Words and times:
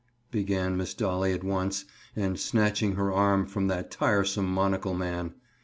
began 0.31 0.75
Miss 0.75 0.95
Dolly 0.95 1.31
at 1.31 1.43
once, 1.43 1.85
and 2.15 2.39
snatching 2.39 2.95
her 2.95 3.13
arm 3.13 3.45
from 3.45 3.67
that 3.67 3.91
tiresome 3.91 4.51
monocle 4.51 4.95
man. 4.95 5.35